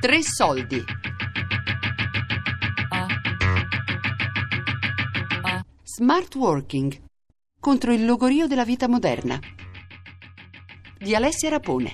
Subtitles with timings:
[0.00, 0.84] Tre soldi.
[5.82, 7.02] Smart working
[7.58, 9.38] contro il logorio della vita moderna.
[10.98, 11.92] Di Alessia Rapone.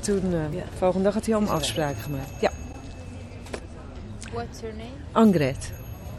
[0.00, 2.40] Toen, eh, volgende dag had hij al een afspraak gemaakt.
[2.40, 2.50] Ja,
[4.32, 4.90] What's your name?
[5.12, 5.72] Angret,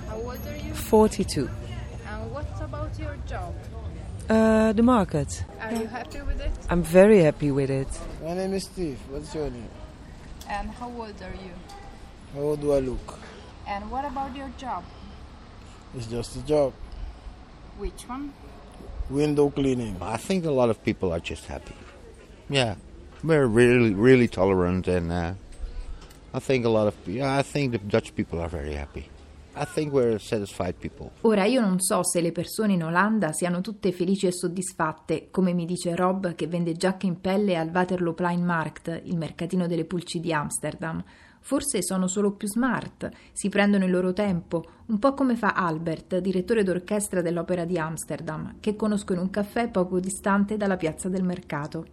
[0.08, 0.74] How old are you?
[0.76, 1.50] 42.
[2.08, 3.54] And what about your job?
[4.30, 5.44] Uh, the market.
[5.60, 6.52] Are you happy with it?
[6.70, 7.88] I'm very happy with it.
[8.24, 9.00] My name is Steve.
[9.10, 9.70] What's your name?
[10.50, 11.54] And how old are you?
[12.34, 13.20] How old do I look?
[13.68, 14.84] And what about your job?
[15.96, 16.74] It's just a job.
[17.78, 18.34] Which one?
[19.10, 19.98] Window cleaning.
[20.02, 21.76] I think a lot of people are just happy.
[22.50, 22.76] Yeah,
[23.24, 25.34] we're really, really tolerant, and uh,
[26.34, 29.10] I think a lot of, yeah, I think the Dutch people are very happy.
[29.58, 31.12] I think we're satisfied people.
[31.22, 35.54] Ora io non so se le persone in Olanda siano tutte felici e soddisfatte, come
[35.54, 40.34] mi dice Rob che vende giacche in pelle al Waterlooplijnmarkt, il mercatino delle pulci di
[40.34, 41.02] Amsterdam.
[41.40, 46.18] Forse sono solo più smart, si prendono il loro tempo, un po' come fa Albert,
[46.18, 51.24] direttore d'orchestra dell'Opera di Amsterdam, che conosco in un caffè poco distante dalla piazza del
[51.24, 51.86] mercato.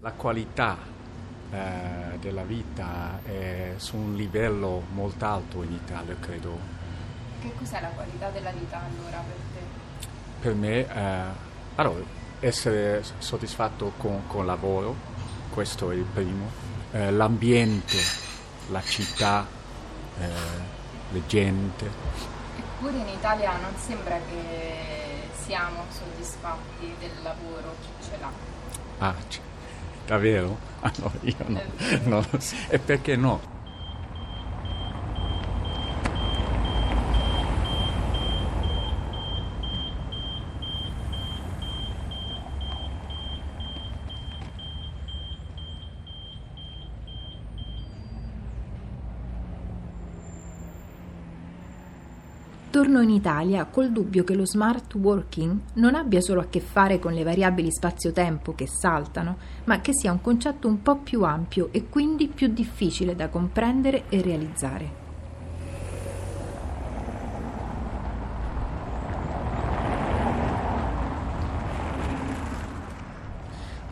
[0.00, 0.78] La qualità
[1.50, 6.83] eh, della vita è su un livello molto alto in Italia, credo.
[7.44, 10.08] Che cos'è la qualità della vita allora per te?
[10.40, 11.22] Per me, eh,
[11.74, 12.02] allora,
[12.40, 14.94] essere soddisfatto con, con il lavoro,
[15.52, 16.50] questo è il primo.
[16.92, 17.98] Eh, l'ambiente,
[18.70, 19.46] la città,
[20.18, 20.26] eh,
[21.10, 21.90] le gente.
[22.56, 28.30] Eppure in Italia non sembra che siamo soddisfatti del lavoro, chi ce l'ha.
[29.06, 29.40] Ah, c-
[30.06, 30.72] davvero?
[30.84, 31.34] Ah, no, io
[32.04, 32.56] no, so.
[32.68, 33.40] E perché no?
[52.94, 57.00] Torno in Italia col dubbio che lo smart working non abbia solo a che fare
[57.00, 61.70] con le variabili spazio-tempo che saltano, ma che sia un concetto un po' più ampio
[61.72, 65.02] e quindi più difficile da comprendere e realizzare.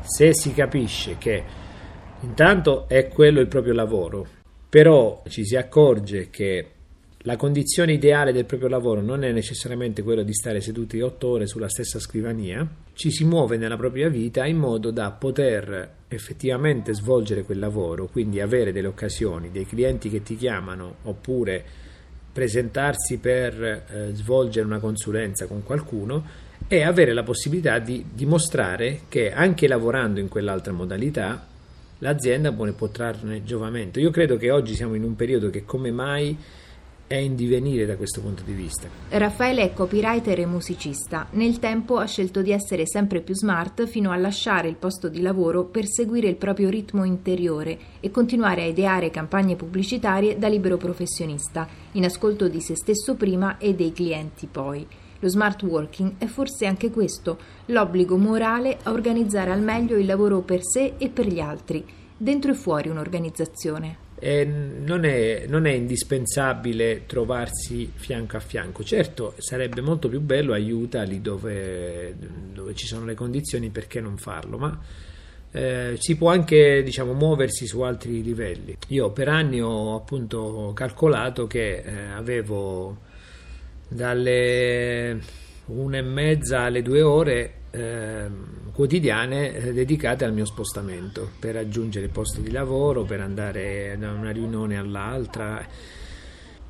[0.03, 1.43] se si capisce che
[2.21, 4.27] intanto è quello il proprio lavoro,
[4.69, 6.82] però ci si accorge che
[7.25, 11.47] la condizione ideale del proprio lavoro non è necessariamente quella di stare seduti otto ore
[11.47, 17.45] sulla stessa scrivania, ci si muove nella propria vita in modo da poter effettivamente svolgere
[17.45, 21.65] quel lavoro, quindi avere delle occasioni, dei clienti che ti chiamano oppure
[22.33, 26.25] presentarsi per eh, svolgere una consulenza con qualcuno
[26.67, 31.47] e avere la possibilità di dimostrare che anche lavorando in quell'altra modalità
[31.99, 34.01] l'azienda può trarne giovamento.
[34.01, 36.37] Io credo che oggi siamo in un periodo che come mai
[37.13, 38.89] è in divenire da questo punto di vista.
[39.11, 41.27] Raffaele è copywriter e musicista.
[41.33, 45.21] Nel tempo ha scelto di essere sempre più smart fino a lasciare il posto di
[45.21, 50.79] lavoro per seguire il proprio ritmo interiore e continuare a ideare campagne pubblicitarie da libero
[50.79, 54.87] professionista, in ascolto di se stesso prima e dei clienti poi.
[55.19, 60.41] Lo smart working è forse anche questo, l'obbligo morale a organizzare al meglio il lavoro
[60.41, 61.85] per sé e per gli altri,
[62.17, 64.02] dentro e fuori un'organizzazione.
[64.25, 68.85] E non, è, non è indispensabile trovarsi fianco a fianco.
[68.85, 72.15] Certo, sarebbe molto più bello, aiuta lì dove,
[72.53, 74.59] dove ci sono le condizioni, perché non farlo?
[74.59, 74.79] Ma
[75.51, 78.77] eh, si può anche diciamo, muoversi su altri livelli.
[78.91, 82.99] Io per anni ho appunto calcolato che eh, avevo
[83.89, 85.21] dalle
[85.67, 88.27] una e mezza alle due ore eh,
[88.73, 94.13] quotidiane eh, dedicate al mio spostamento per raggiungere il posto di lavoro, per andare da
[94.13, 95.67] una riunione all'altra.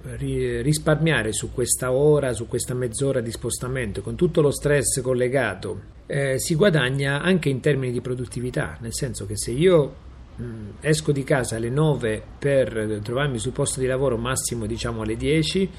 [0.04, 5.80] Ri- risparmiare su questa ora, su questa mezz'ora di spostamento, con tutto lo stress collegato,
[6.06, 9.94] eh, si guadagna anche in termini di produttività, nel senso che se io
[10.34, 10.44] mh,
[10.80, 15.70] esco di casa alle 9 per trovarmi sul posto di lavoro massimo diciamo alle 10,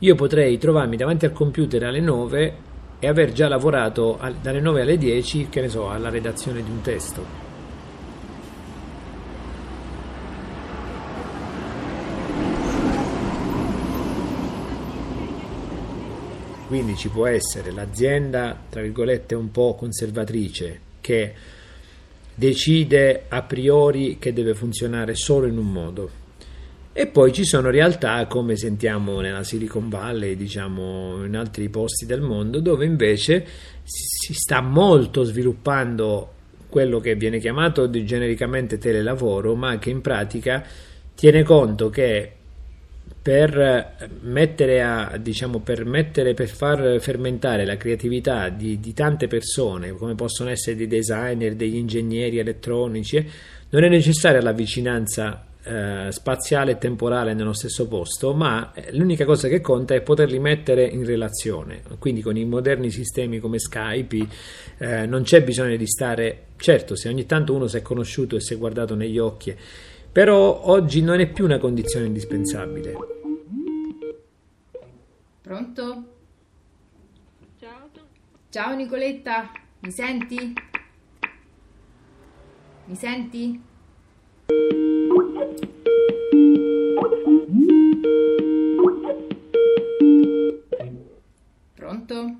[0.00, 2.68] io potrei trovarmi davanti al computer alle 9
[3.00, 6.70] e aver già lavorato al- dalle 9 alle 10, che ne so, alla redazione di
[6.70, 7.48] un testo.
[16.68, 21.34] Quindi ci può essere l'azienda, tra virgolette, un po' conservatrice che
[22.32, 26.10] decide a priori che deve funzionare solo in un modo
[26.92, 32.20] E poi ci sono realtà come sentiamo nella Silicon Valley, diciamo in altri posti del
[32.20, 33.46] mondo, dove invece
[33.84, 36.32] si sta molto sviluppando
[36.68, 40.64] quello che viene chiamato genericamente telelavoro, ma che in pratica
[41.14, 42.32] tiene conto che
[43.22, 49.92] per mettere a, diciamo, per, mettere, per far fermentare la creatività di, di, tante persone,
[49.92, 53.24] come possono essere dei designer, degli ingegneri elettronici,
[53.70, 59.24] non è necessaria la vicinanza eh, spaziale e temporale nello stesso posto, ma eh, l'unica
[59.24, 61.82] cosa che conta è poterli mettere in relazione.
[61.98, 64.26] Quindi con i moderni sistemi come Skype
[64.78, 68.40] eh, non c'è bisogno di stare, certo, se ogni tanto uno si è conosciuto e
[68.40, 69.54] si è guardato negli occhi,
[70.10, 72.96] però oggi non è più una condizione indispensabile.
[75.42, 76.04] Pronto?
[77.60, 77.88] Ciao.
[78.48, 80.52] Ciao Nicoletta, mi senti?
[82.86, 83.68] Mi senti?
[91.74, 92.34] Pronto?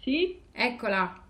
[0.00, 0.40] Sì?
[0.52, 1.22] Eccola.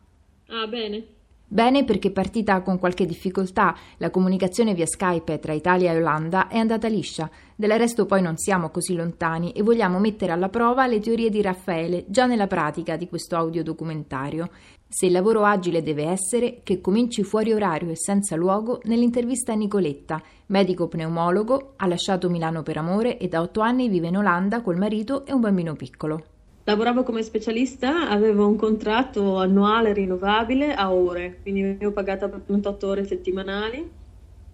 [0.49, 1.22] Ah, bene.
[1.53, 6.57] Bene perché partita con qualche difficoltà, la comunicazione via Skype tra Italia e Olanda è
[6.57, 7.29] andata liscia.
[7.55, 11.43] Del resto poi non siamo così lontani e vogliamo mettere alla prova le teorie di
[11.43, 14.49] Raffaele già nella pratica di questo audiodocumentario.
[14.89, 19.57] Se il lavoro agile deve essere, che cominci fuori orario e senza luogo nell'intervista a
[19.57, 24.63] Nicoletta, medico pneumologo, ha lasciato Milano per amore e da otto anni vive in Olanda
[24.63, 26.32] col marito e un bambino piccolo.
[26.65, 32.87] Lavoravo come specialista, avevo un contratto annuale rinnovabile a ore, quindi venivo pagata per 38
[32.87, 33.91] ore settimanali,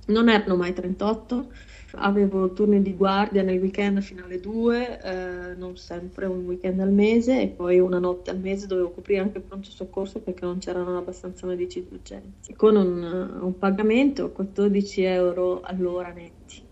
[0.06, 1.52] non erano mai 38,
[1.96, 6.92] avevo turni di guardia nel weekend fino alle 2, eh, non sempre un weekend al
[6.92, 10.58] mese e poi una notte al mese dovevo coprire anche il pronto soccorso perché non
[10.58, 16.64] c'erano abbastanza medici d'urgenza, con un, un pagamento 14 euro all'ora netti.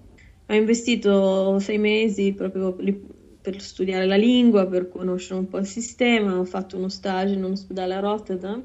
[0.49, 2.75] Ho investito sei mesi proprio
[3.47, 7.45] per studiare la lingua, per conoscere un po' il sistema, ho fatto uno stage in
[7.45, 8.61] un ospedale a Rotterdam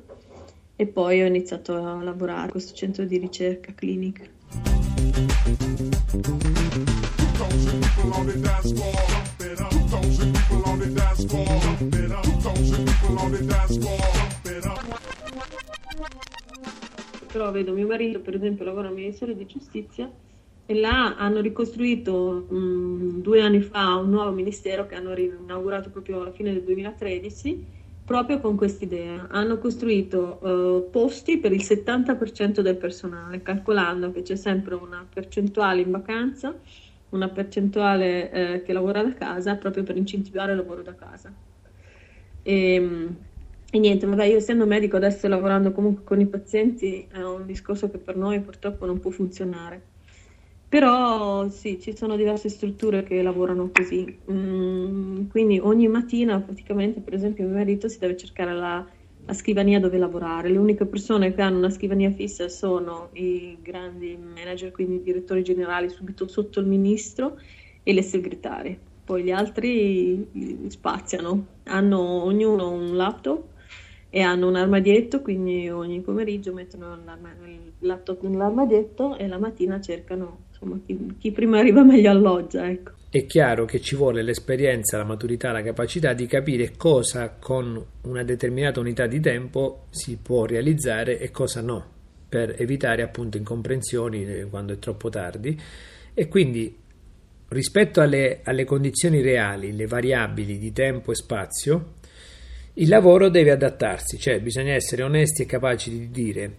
[0.76, 4.24] e poi ho iniziato a lavorare a questo centro di ricerca clinica.
[17.32, 20.12] Però vedo mio marito, per esempio, lavora al Ministero di Giustizia
[20.72, 26.22] e là hanno ricostruito mh, due anni fa un nuovo ministero che hanno inaugurato proprio
[26.22, 29.28] alla fine del 2013 proprio con quest'idea.
[29.30, 35.82] Hanno costruito uh, posti per il 70% del personale, calcolando che c'è sempre una percentuale
[35.82, 36.54] in vacanza,
[37.10, 41.32] una percentuale eh, che lavora da casa, proprio per incentivare il lavoro da casa.
[42.44, 43.08] E,
[43.72, 47.90] e niente, vabbè, io essendo medico adesso lavorando comunque con i pazienti è un discorso
[47.90, 49.91] che per noi purtroppo non può funzionare
[50.72, 54.22] però sì, ci sono diverse strutture che lavorano così.
[54.32, 58.90] Mm, quindi ogni mattina praticamente, per esempio, mio marito si deve cercare la,
[59.26, 60.48] la, scrivania dove lavorare.
[60.48, 65.44] Le uniche persone che hanno una scrivania fissa sono i grandi manager, quindi i direttori
[65.44, 67.38] generali subito sotto il ministro
[67.84, 68.80] e le segretarie.
[69.04, 70.26] Poi gli altri
[70.70, 73.44] spaziano, hanno ognuno un laptop
[74.10, 80.50] e hanno un armadietto, quindi ogni pomeriggio mettono il laptop nell'armadietto e la mattina cercano
[80.62, 82.92] insomma, chi, chi prima arriva meglio alloggia, ecco.
[83.10, 88.24] È chiaro che ci vuole l'esperienza, la maturità, la capacità di capire cosa con una
[88.24, 91.86] determinata unità di tempo si può realizzare e cosa no,
[92.30, 95.60] per evitare appunto incomprensioni eh, quando è troppo tardi.
[96.14, 96.74] E quindi
[97.50, 101.96] rispetto alle, alle condizioni reali, le variabili di tempo e spazio,
[102.76, 106.58] il lavoro deve adattarsi, cioè bisogna essere onesti e capaci di dire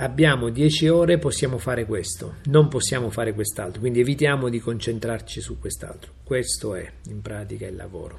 [0.00, 5.58] abbiamo 10 ore, possiamo fare questo, non possiamo fare quest'altro, quindi evitiamo di concentrarci su
[5.58, 6.12] quest'altro.
[6.24, 8.18] Questo è in pratica il lavoro.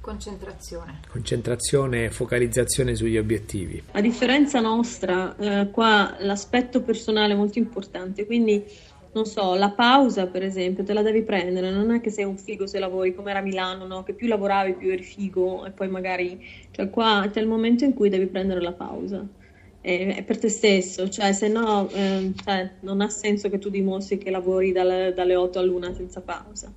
[0.00, 1.00] Concentrazione.
[1.08, 3.82] Concentrazione e focalizzazione sugli obiettivi.
[3.92, 8.62] A differenza nostra, eh, qua l'aspetto personale è molto importante, quindi
[9.12, 12.36] non so, la pausa per esempio te la devi prendere, non è che sei un
[12.36, 14.02] figo se lavori come era a Milano, no?
[14.02, 16.38] che più lavoravi più eri figo e poi magari,
[16.70, 19.26] cioè qua c'è il momento in cui devi prendere la pausa
[19.86, 24.18] è per te stesso, cioè se no eh, cioè, non ha senso che tu dimostri
[24.18, 26.72] che lavori dalle, dalle 8 all'una senza pausa.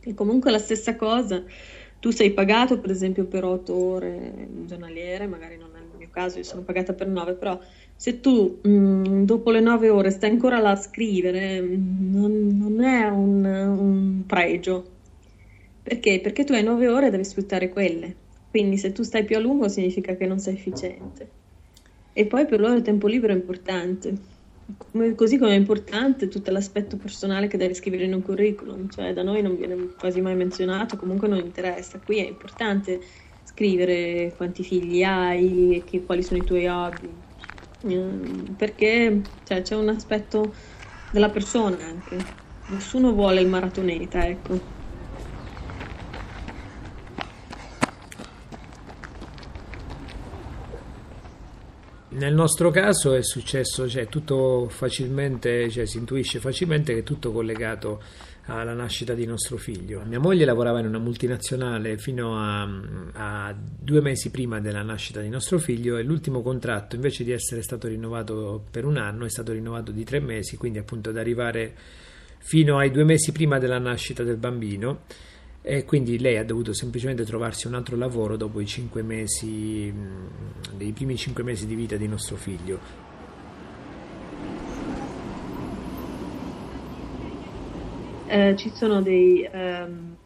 [0.00, 1.42] E comunque la stessa cosa,
[1.98, 6.36] tu sei pagato per esempio per 8 ore giornaliere, magari non è il mio caso,
[6.36, 7.58] io sono pagata per 9, però
[7.96, 12.84] se tu mh, mm, dopo le 9 ore stai ancora là a scrivere, non, non
[12.84, 14.90] è un, un pregio.
[15.82, 16.20] Perché?
[16.20, 18.14] Perché tu hai 9 ore e devi sfruttare quelle.
[18.50, 21.44] Quindi se tu stai più a lungo significa che non sei efficiente.
[22.18, 24.14] E poi per loro il tempo libero è importante.
[25.14, 29.22] Così come è importante tutto l'aspetto personale che devi scrivere in un curriculum, cioè da
[29.22, 32.00] noi non viene quasi mai menzionato, comunque non interessa.
[32.00, 33.00] Qui è importante
[33.42, 37.22] scrivere quanti figli hai, che- quali sono i tuoi hobby,
[37.82, 40.54] Ehm, perché cioè, c'è un aspetto
[41.10, 42.16] della persona anche.
[42.66, 44.75] Nessuno vuole il maratoneta, ecco.
[52.16, 57.30] Nel nostro caso è successo, cioè tutto facilmente, cioè si intuisce facilmente che è tutto
[57.30, 58.02] collegato
[58.46, 60.02] alla nascita di nostro figlio.
[60.06, 62.62] Mia moglie lavorava in una multinazionale fino a,
[63.12, 67.60] a due mesi prima della nascita di nostro figlio e l'ultimo contratto invece di essere
[67.60, 71.74] stato rinnovato per un anno è stato rinnovato di tre mesi, quindi appunto ad arrivare
[72.38, 75.02] fino ai due mesi prima della nascita del bambino
[75.68, 80.76] e quindi lei ha dovuto semplicemente trovarsi un altro lavoro dopo i cinque mesi, mh,
[80.76, 82.78] dei primi cinque mesi di vita di nostro figlio.
[88.28, 90.16] Eh, ci sono dei, ehm,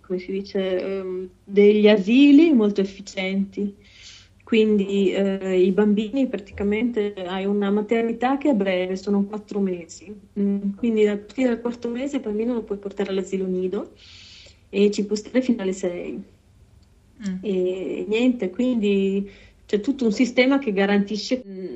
[0.00, 3.76] come si dice, ehm, degli asili molto efficienti.
[4.42, 10.12] Quindi eh, i bambini praticamente hai una maternità che è breve, sono quattro mesi.
[10.36, 13.92] Mm, quindi a partire dal quarto mese il bambino lo puoi portare all'asilo nido
[14.74, 16.20] e ci può stare fino alle sei.
[17.40, 19.30] E niente, quindi
[19.64, 21.74] c'è tutto un sistema che garantisce, mm,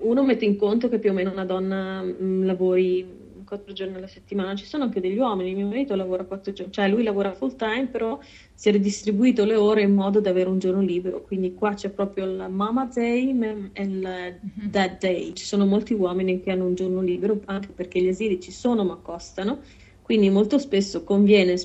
[0.00, 4.06] uno mette in conto che più o meno una donna mm, lavori quattro giorni alla
[4.06, 7.56] settimana, ci sono anche degli uomini, mio marito lavora quattro giorni, cioè lui lavora full
[7.56, 8.18] time, però
[8.52, 11.88] si è ridistribuito le ore in modo da avere un giorno libero, quindi qua c'è
[11.88, 13.34] proprio il Mama Day
[13.72, 14.38] e il
[14.70, 18.38] Dad Day, ci sono molti uomini che hanno un giorno libero, anche perché gli asili
[18.38, 19.60] ci sono ma costano,
[20.08, 21.56] quindi molto spesso conviene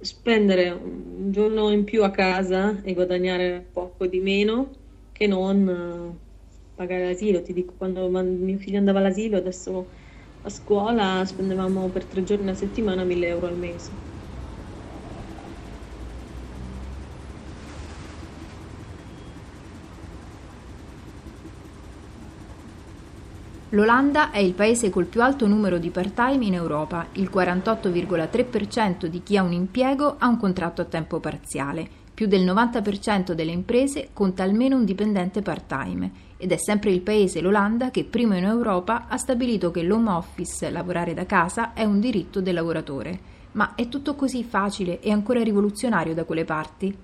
[0.00, 4.70] spendere un giorno in più a casa e guadagnare poco di meno
[5.12, 7.40] che non eh, pagare l'asilo.
[7.42, 9.90] Ti dico, quando mio figlio andava all'asilo, adesso
[10.42, 14.05] a scuola spendevamo per tre giorni a settimana 1000 euro al mese.
[23.70, 29.24] L'Olanda è il paese col più alto numero di part-time in Europa, il 48,3% di
[29.24, 34.10] chi ha un impiego ha un contratto a tempo parziale, più del 90% delle imprese
[34.12, 39.06] conta almeno un dipendente part-time ed è sempre il paese, l'Olanda, che primo in Europa
[39.08, 43.34] ha stabilito che l'home office, lavorare da casa, è un diritto del lavoratore.
[43.52, 46.96] Ma è tutto così facile e ancora rivoluzionario da quelle parti?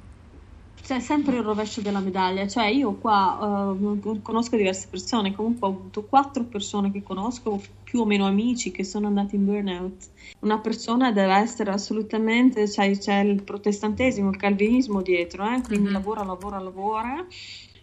[0.81, 5.71] C'è sempre il rovescio della medaglia, cioè io qua eh, conosco diverse persone, comunque ho
[5.71, 10.11] avuto quattro persone che conosco, più o meno amici, che sono andati in burnout.
[10.41, 15.93] Una persona deve essere assolutamente, cioè, c'è il protestantesimo, il calvinismo dietro, eh, quindi Mhm.
[15.93, 17.27] lavora, lavora, lavora.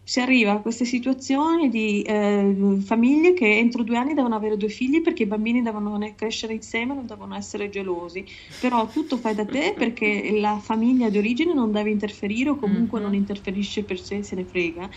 [0.09, 4.69] Si arriva a queste situazioni di eh, famiglie che entro due anni devono avere due
[4.69, 8.25] figli perché i bambini devono crescere insieme, non devono essere gelosi.
[8.59, 12.99] Però tutto fai da te perché la famiglia di origine non deve interferire o comunque
[12.99, 14.89] non interferisce per sé, se ne frega.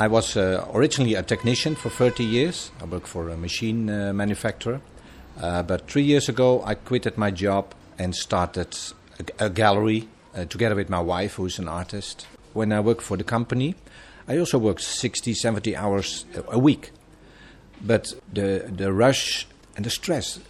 [0.00, 2.72] I was uh, originally a technician for 30 years.
[2.80, 4.80] I worked for a machine uh, manufacturer.
[5.38, 8.74] Uh, but three years ago, I quitted my job and started
[9.38, 12.26] a, a gallery uh, together with my wife, who is an artist.
[12.56, 13.74] When I work for the company,
[14.26, 16.90] I also work 60, 70 hours a, week.
[17.84, 19.46] But the, the rush
[19.76, 20.40] and the stress,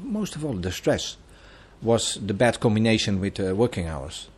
[0.00, 1.16] most of all, the stress,
[1.82, 4.28] was the bad combination with uh, working hours.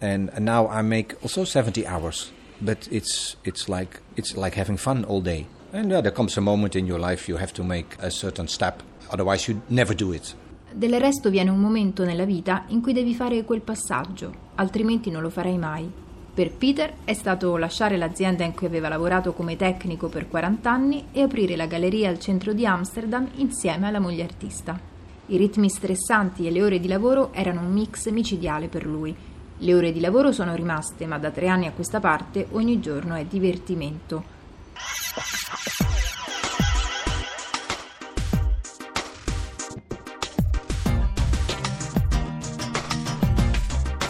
[0.00, 2.30] And, and now I make also 70 hours,
[2.60, 5.48] but it's, it's, like, it's like having fun all day.
[5.72, 8.46] And yeah, there comes a moment in your life you have to make a certain
[8.46, 10.32] step, otherwise, you never do it.
[10.70, 15.22] Del resto viene un momento nella vita in cui devi fare quel passaggio, altrimenti non
[15.22, 16.06] lo farai mai.
[16.38, 21.06] Per Peter è stato lasciare l'azienda in cui aveva lavorato come tecnico per 40 anni
[21.10, 24.78] e aprire la galleria al centro di Amsterdam insieme alla moglie artista.
[25.26, 29.12] I ritmi stressanti e le ore di lavoro erano un mix micidiale per lui.
[29.56, 33.16] Le ore di lavoro sono rimaste, ma da tre anni a questa parte ogni giorno
[33.16, 34.36] è divertimento.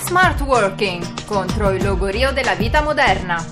[0.08, 3.44] Smart Working contro il logorio della vita moderna.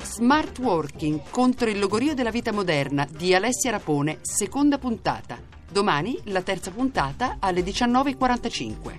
[0.00, 5.40] Smart Working contro il logorio della vita moderna di Alessia Rapone, seconda puntata.
[5.68, 8.96] Domani la terza puntata alle 19.45.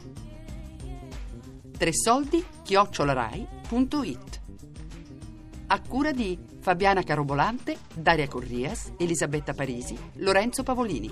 [1.78, 4.42] Tre soldi chiocciolarai.it
[5.68, 11.09] A cura di Fabiana Carobolante, Daria Corrias, Elisabetta Parisi, Lorenzo Pavolini.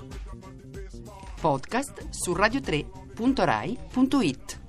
[1.40, 4.65] Podcast su radio3.rai.it